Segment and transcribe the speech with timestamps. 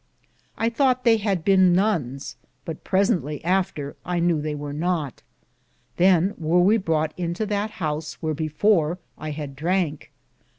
[0.57, 5.21] I thoughte they hade bene nones, but presently after I kenewe they wear not.
[5.97, 10.09] Than weare we brought into that house wheare before I had dranke.